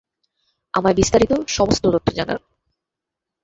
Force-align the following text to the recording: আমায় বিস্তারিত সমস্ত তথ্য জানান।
আমায় 0.73 0.95
বিস্তারিত 0.95 1.31
সমস্ত 1.47 1.83
তথ্য 1.85 2.07
জানান। 2.13 2.39